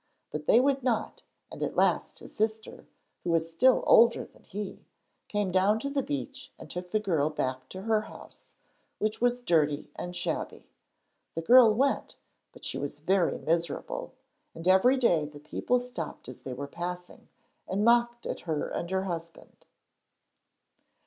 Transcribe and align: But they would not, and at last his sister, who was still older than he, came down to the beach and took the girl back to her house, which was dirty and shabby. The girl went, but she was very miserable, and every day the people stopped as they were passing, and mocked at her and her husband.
But 0.31 0.47
they 0.47 0.59
would 0.59 0.81
not, 0.81 1.21
and 1.51 1.61
at 1.61 1.75
last 1.75 2.17
his 2.17 2.33
sister, 2.35 2.87
who 3.23 3.29
was 3.29 3.51
still 3.51 3.83
older 3.85 4.25
than 4.25 4.45
he, 4.45 4.87
came 5.27 5.51
down 5.51 5.77
to 5.81 5.91
the 5.91 6.01
beach 6.01 6.51
and 6.57 6.71
took 6.71 6.89
the 6.89 6.99
girl 6.99 7.29
back 7.29 7.69
to 7.69 7.83
her 7.83 8.01
house, 8.01 8.55
which 8.97 9.21
was 9.21 9.43
dirty 9.43 9.91
and 9.95 10.15
shabby. 10.15 10.65
The 11.35 11.43
girl 11.43 11.71
went, 11.71 12.15
but 12.51 12.65
she 12.65 12.79
was 12.79 12.99
very 12.99 13.37
miserable, 13.37 14.15
and 14.55 14.67
every 14.67 14.97
day 14.97 15.25
the 15.25 15.39
people 15.39 15.79
stopped 15.79 16.27
as 16.27 16.41
they 16.41 16.53
were 16.53 16.65
passing, 16.65 17.27
and 17.67 17.85
mocked 17.85 18.25
at 18.25 18.39
her 18.39 18.69
and 18.69 18.89
her 18.89 19.03
husband. 19.03 19.67